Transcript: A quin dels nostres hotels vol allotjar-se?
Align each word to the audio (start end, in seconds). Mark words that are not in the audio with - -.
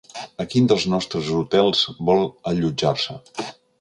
A 0.43 0.45
quin 0.53 0.69
dels 0.71 0.87
nostres 0.93 1.29
hotels 1.39 1.83
vol 2.09 2.25
allotjar-se? 2.53 3.21